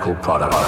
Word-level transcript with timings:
medical 0.00 0.14
product. 0.22 0.59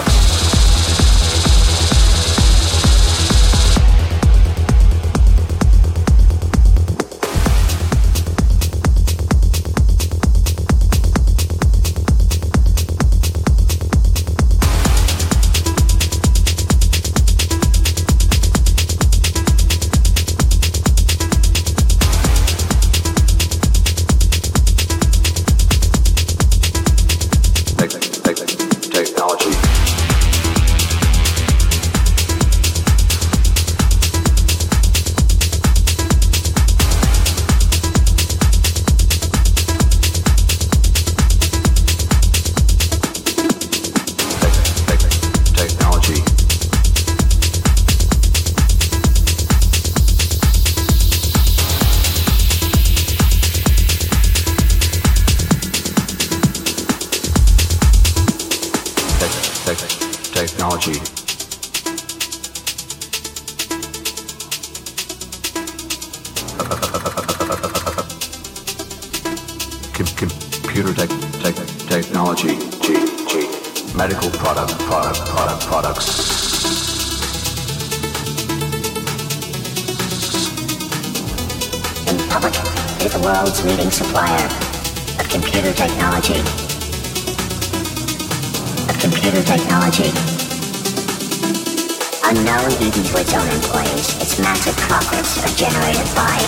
funded 92.72 92.96
into 92.96 93.20
its 93.20 93.34
own 93.34 93.48
employees, 93.48 94.14
its 94.20 94.38
massive 94.38 94.76
profits 94.76 95.42
are 95.42 95.48
generated 95.56 96.06
by 96.14 96.38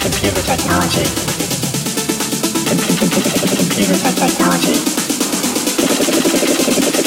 computer 0.00 0.42
technology. 0.42 1.06
Computer 2.66 3.94
technology. 3.94 4.74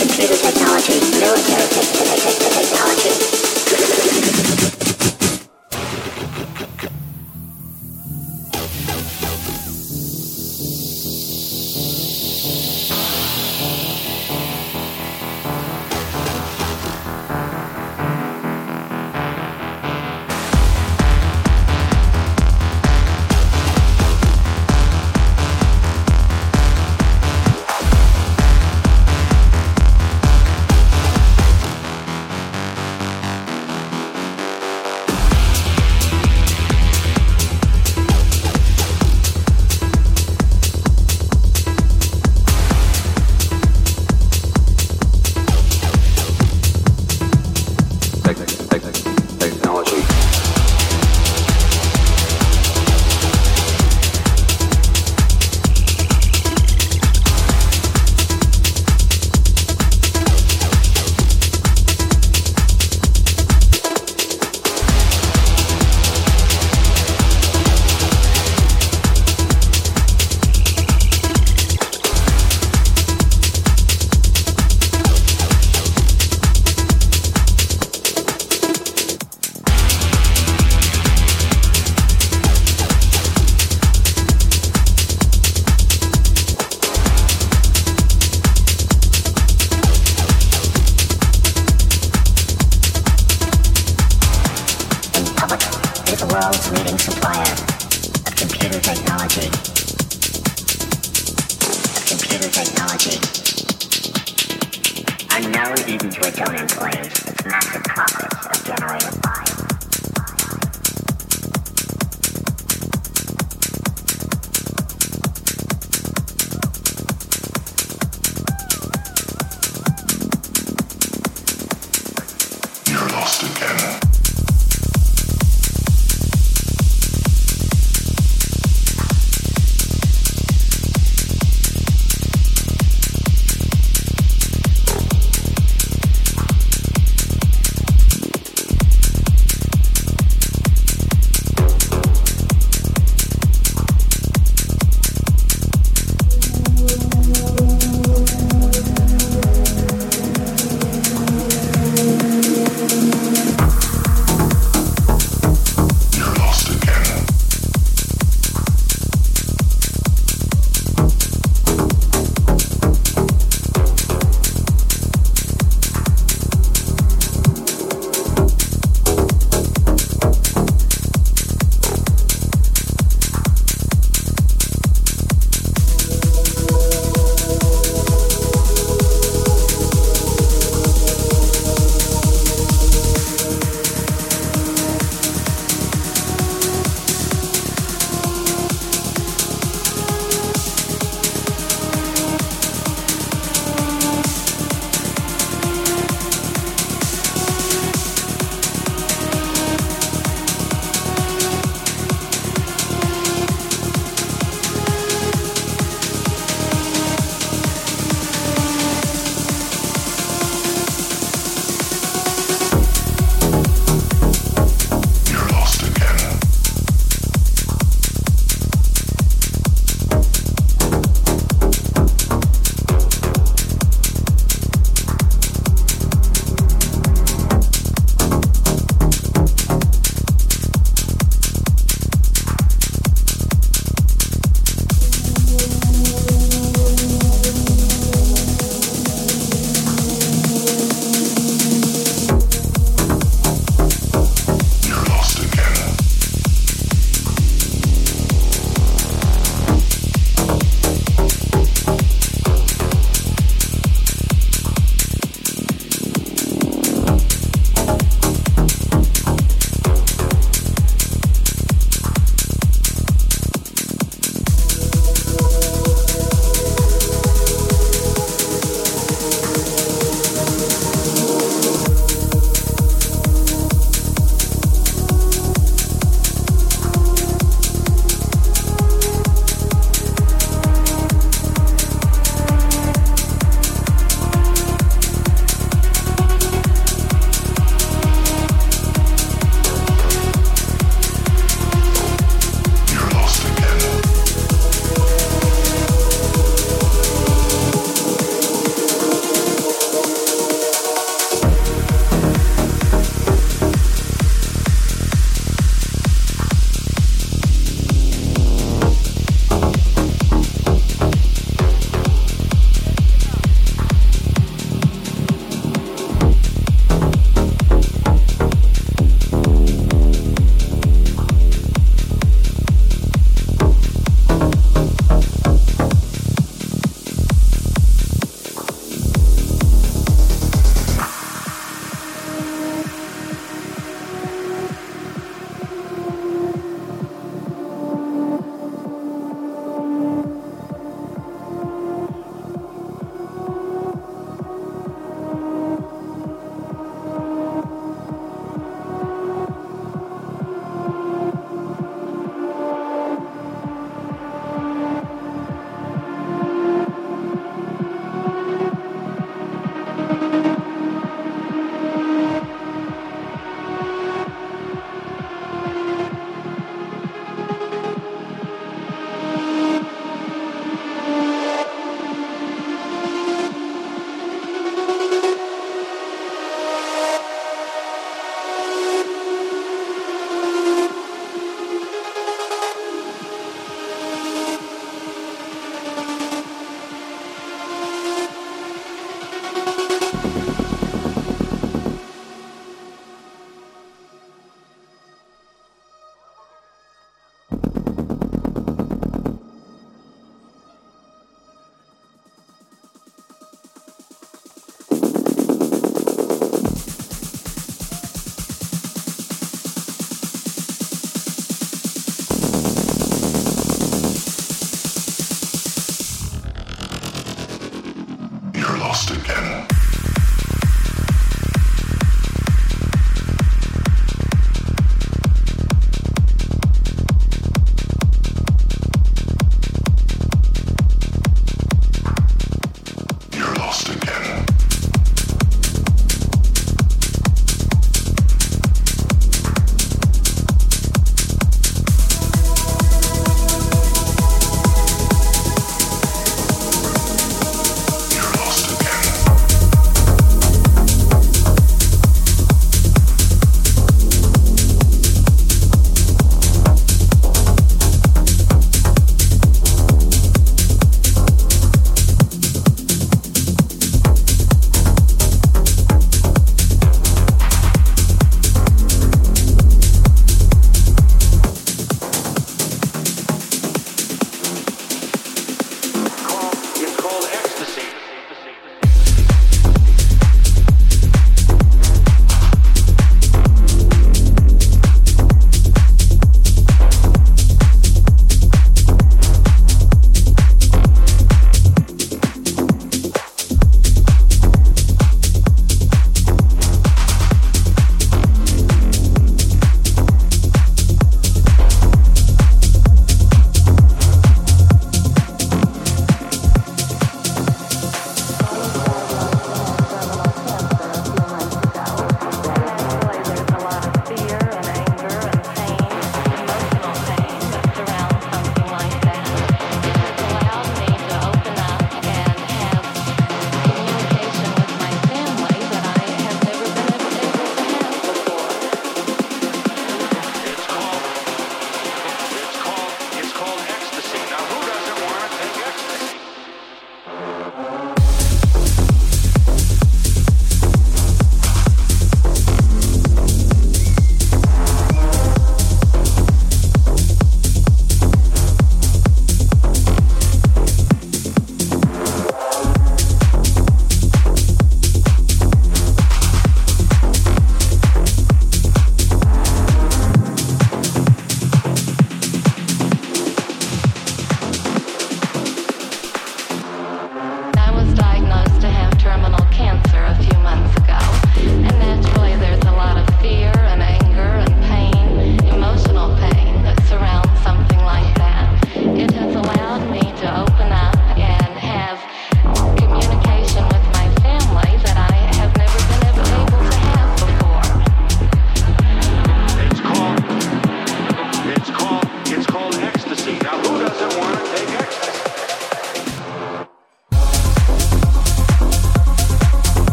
Computer 0.00 0.36
technology. 0.36 1.00
Military 1.18 1.68
technology. 2.48 3.12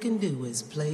Can 0.00 0.16
do 0.16 0.44
is 0.46 0.62
play 0.62 0.89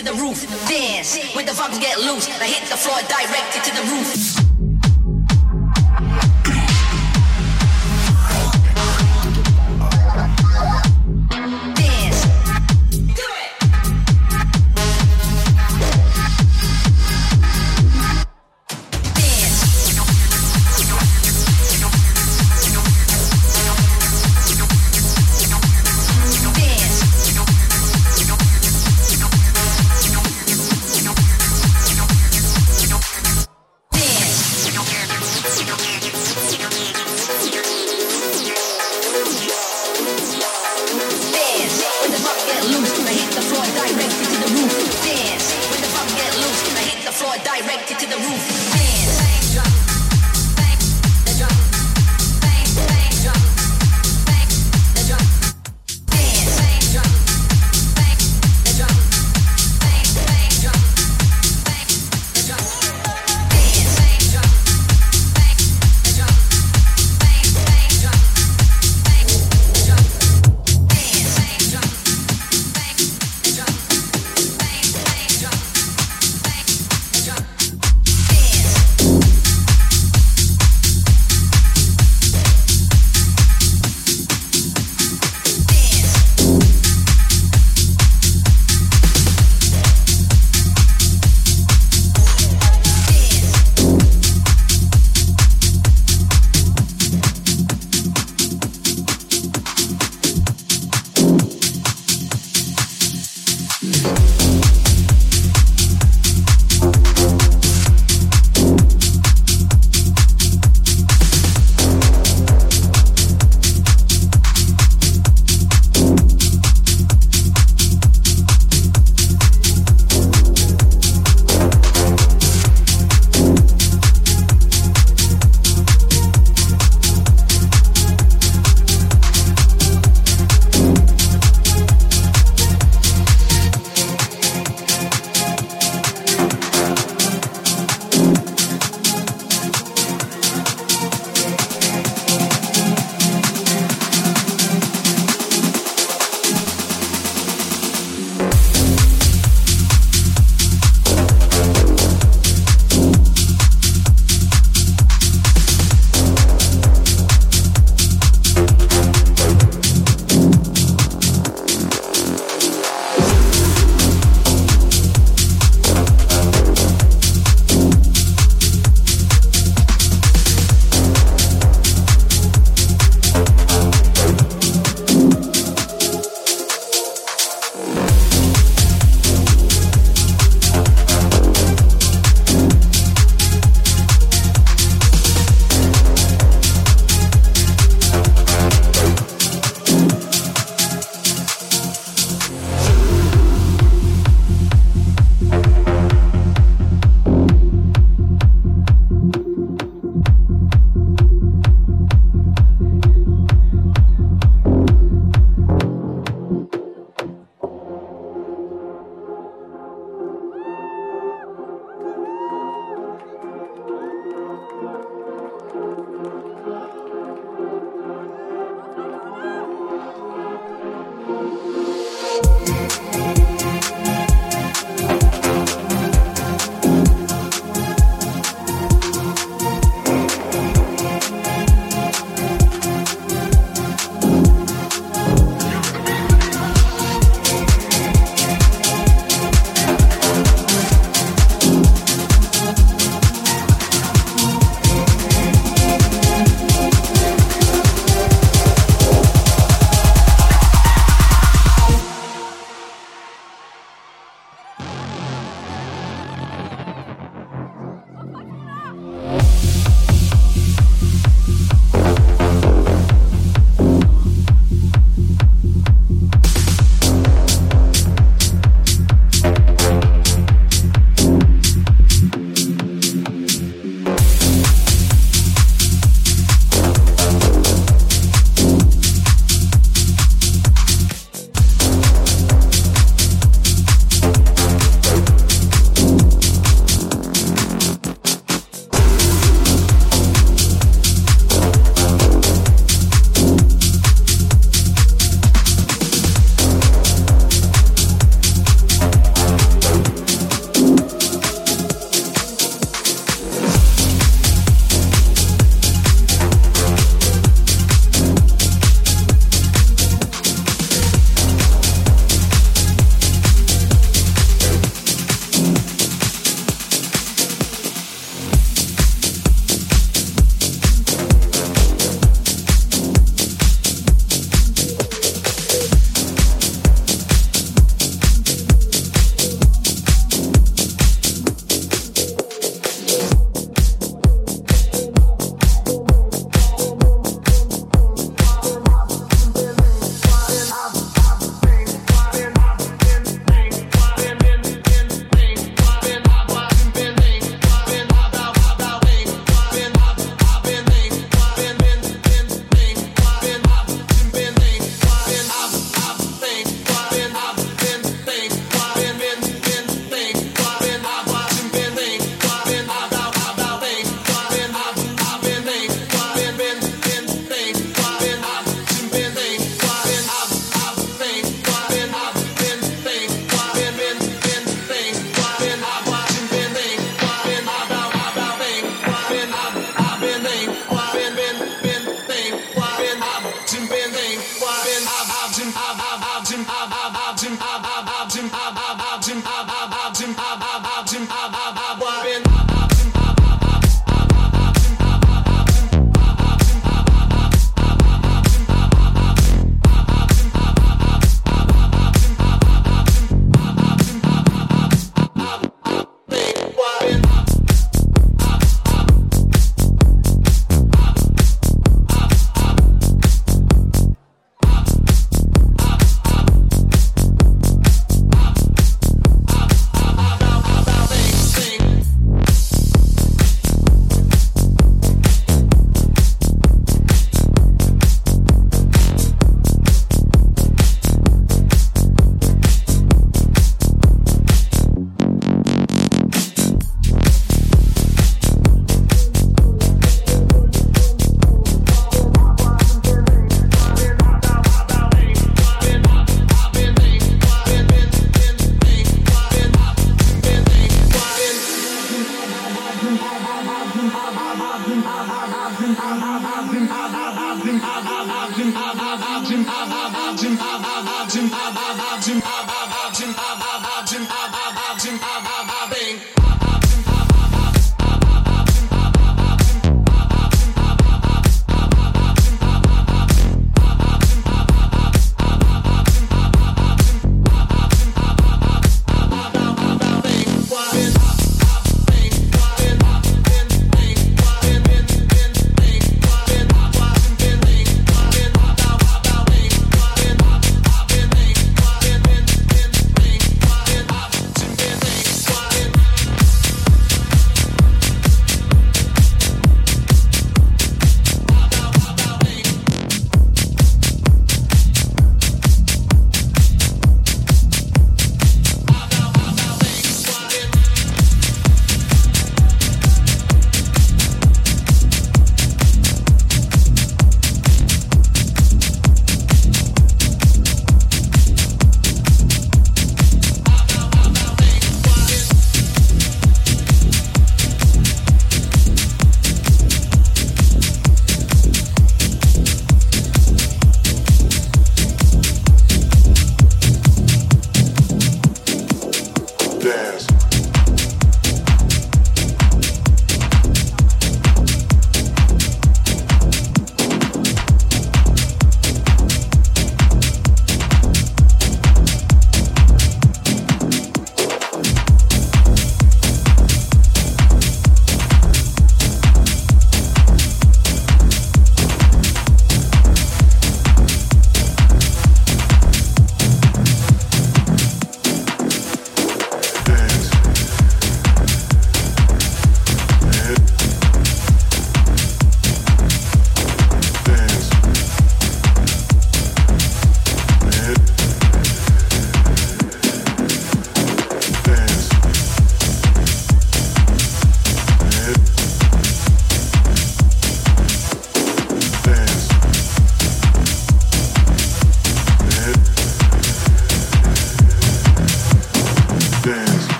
to 0.00 0.12
the 0.12 0.20
roof. 0.20 0.40
Dance 0.68 1.18
when 1.34 1.44
the 1.44 1.52
vibes 1.52 1.80
get 1.80 1.98
loose. 1.98 2.28
I 2.40 2.46
hit 2.46 2.68
the 2.70 2.76
floor 2.76 3.00
directed 3.08 3.64
to 3.64 3.72
the 3.74 3.84
roof. 3.92 4.29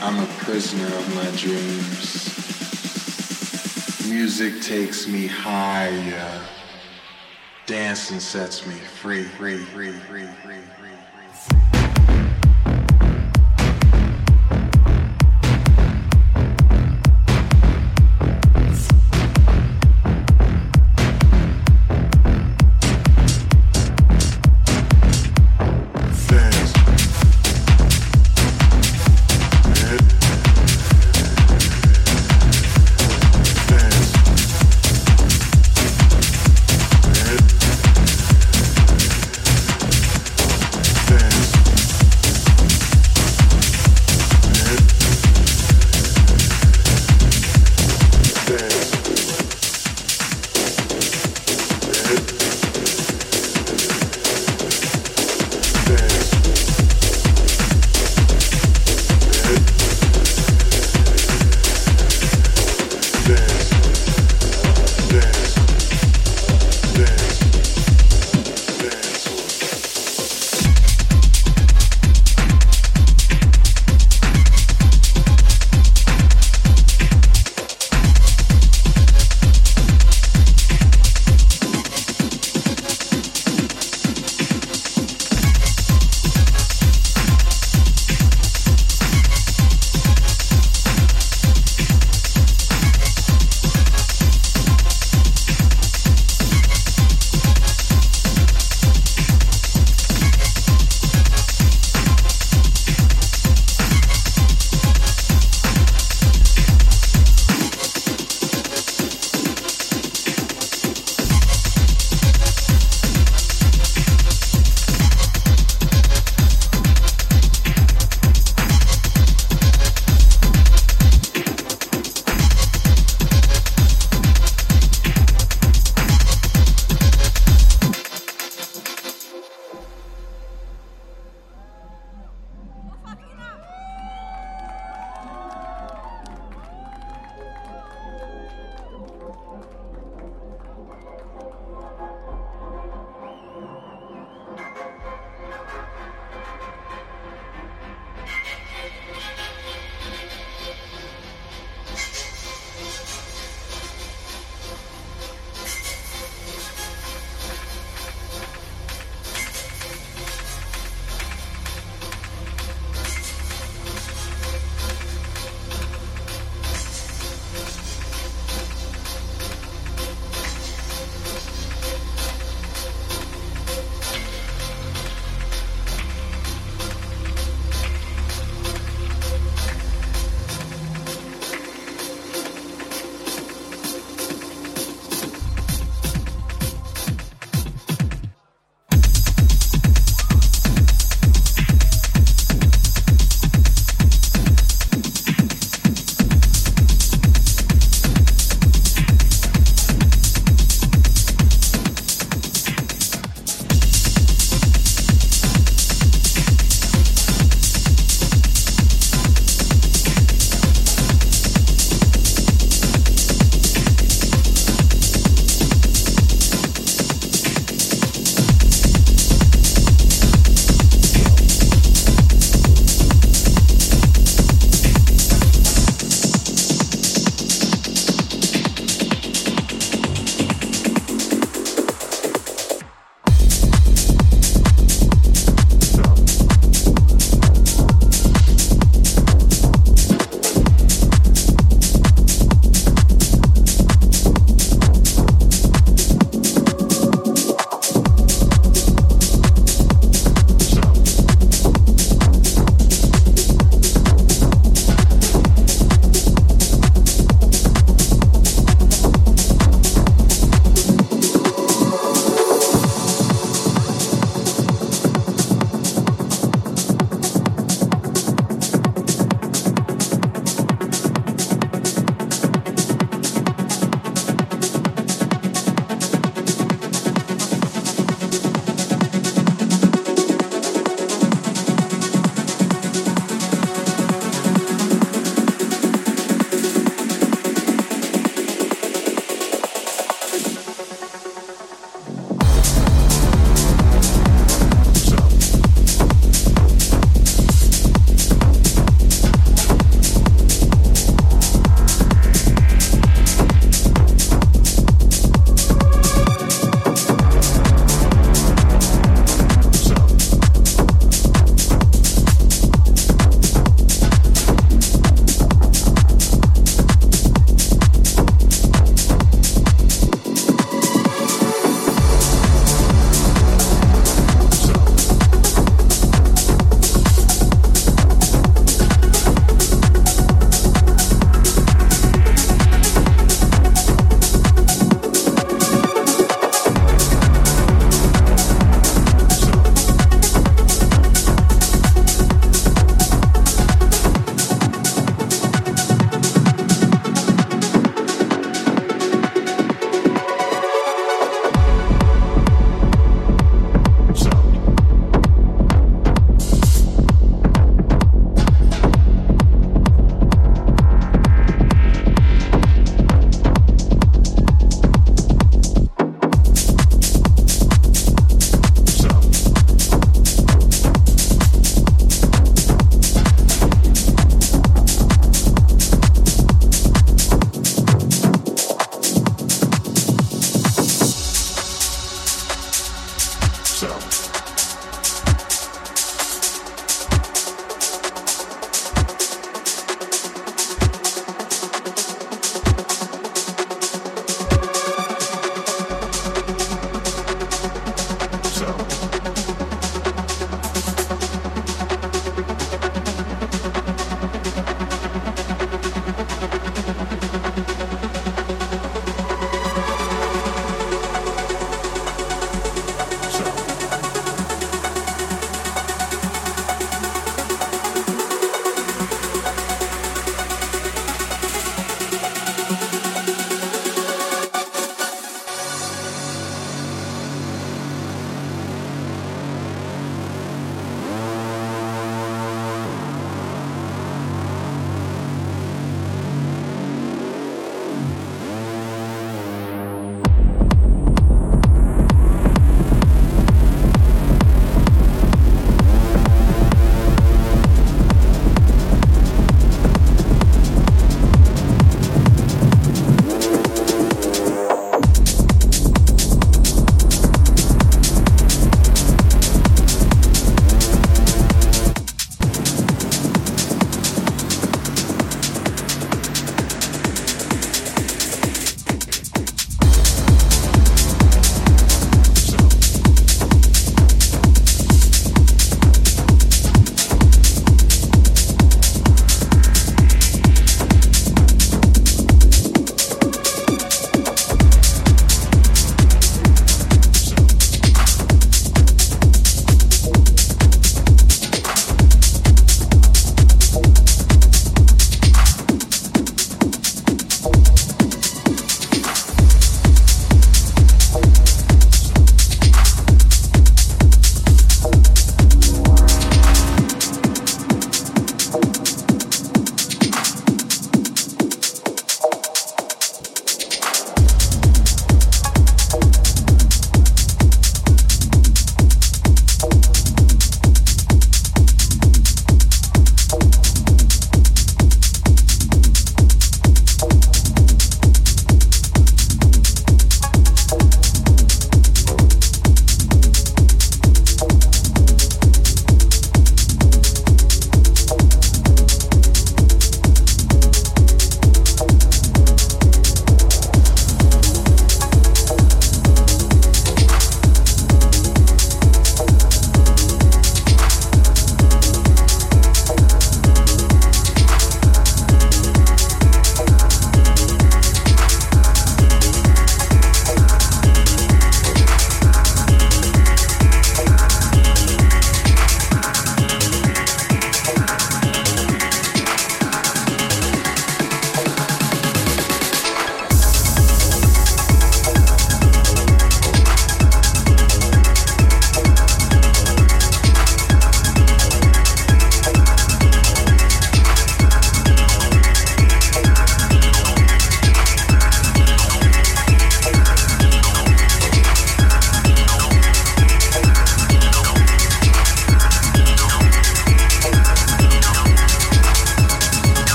I'm 0.00 0.22
a 0.22 0.26
prisoner 0.38 0.86
of 0.86 1.14
my 1.16 1.28
dreams. 1.36 2.32
Music 4.08 4.62
takes 4.62 5.08
me 5.08 5.26
higher. 5.26 6.40
Dancing 7.66 8.20
sets 8.20 8.64
me 8.64 8.74
free, 8.74 9.24
free, 9.24 9.58
free, 9.58 9.90
free, 9.90 10.26
free. 10.44 10.77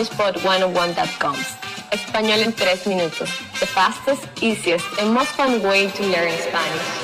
SpanishPod101.com. 0.00 1.36
Español 1.90 2.40
en 2.40 2.52
3 2.52 2.86
minutos. 2.86 3.28
The 3.58 3.66
fastest, 3.66 4.22
easiest, 4.42 4.86
and 4.98 5.12
most 5.12 5.30
fun 5.32 5.62
way 5.62 5.88
to 5.88 6.02
learn 6.04 6.32
Spanish. 6.38 6.99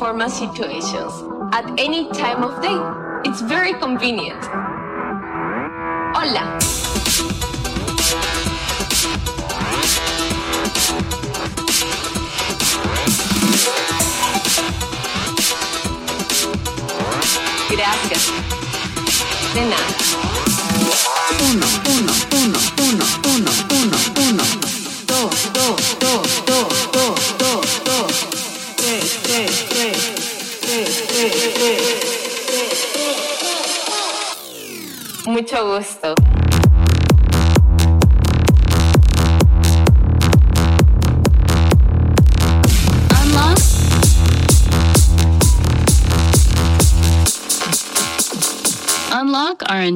Informal 0.00 0.30
situations 0.30 1.12
at 1.52 1.78
any 1.78 2.08
time 2.12 2.42
of 2.42 2.62
day. 2.62 3.30
It's 3.30 3.42
very 3.42 3.74
convenient. 3.74 4.39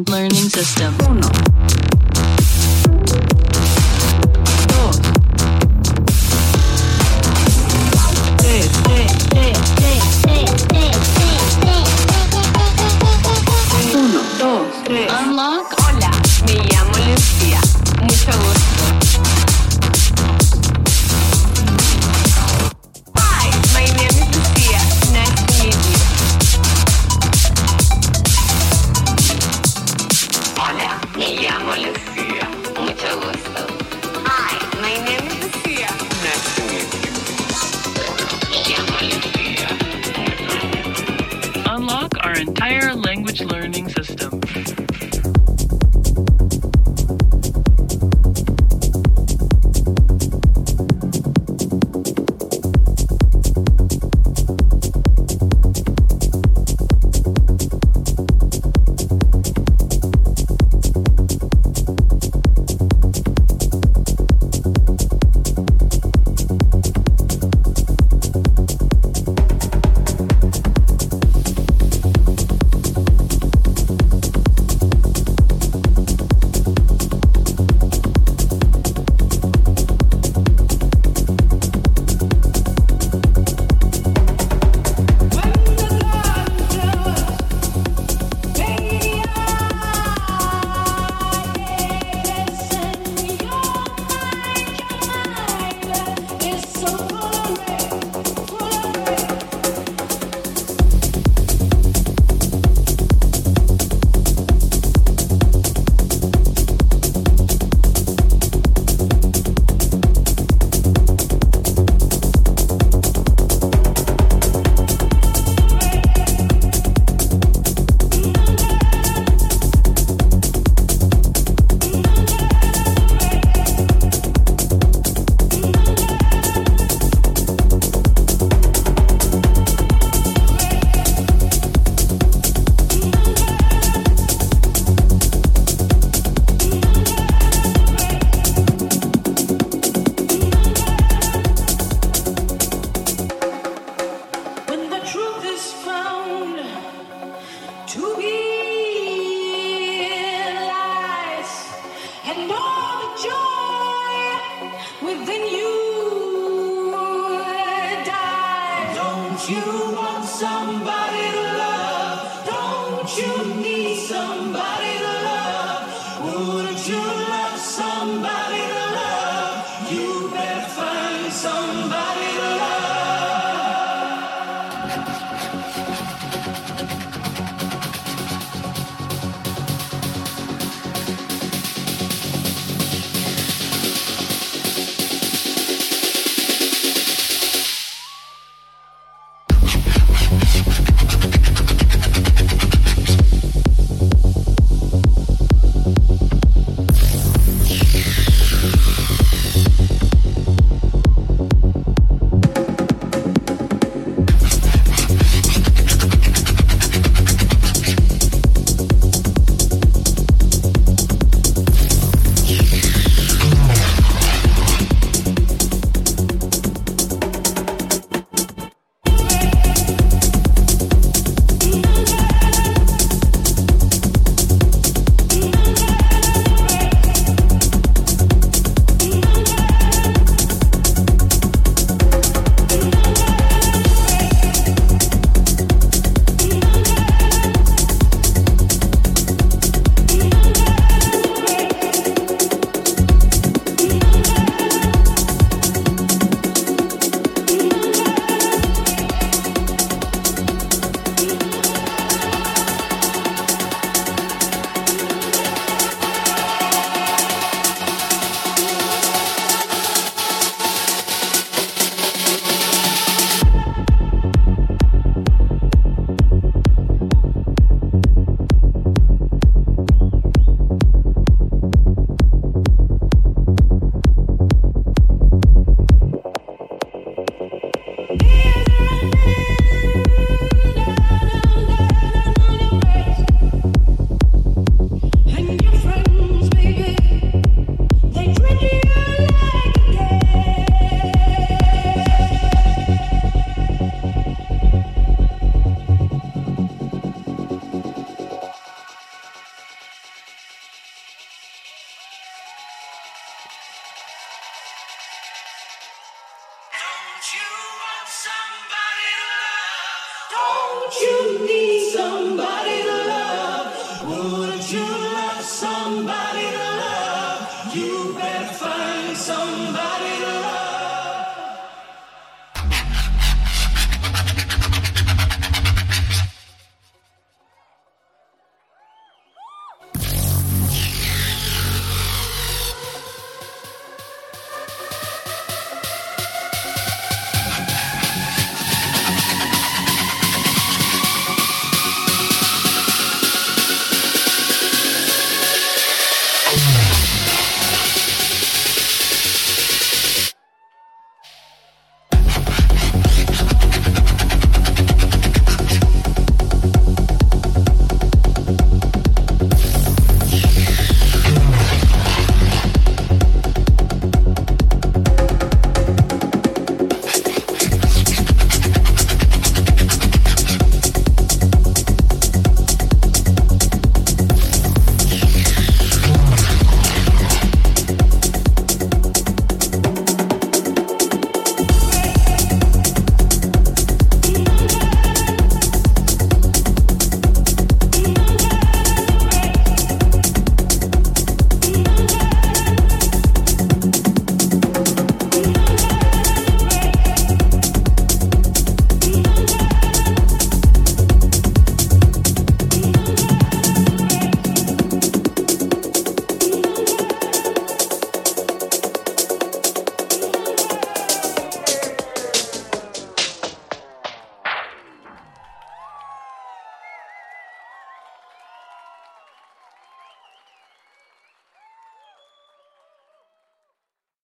Learning 0.02 0.48
system. 0.48 1.03